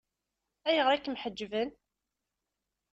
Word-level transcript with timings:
Ayɣer 0.67 0.91
i 0.93 0.99
kem-ḥeǧben? 0.99 1.69